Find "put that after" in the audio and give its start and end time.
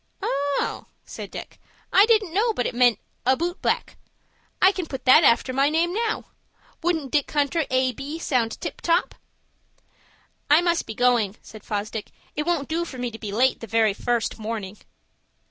4.87-5.53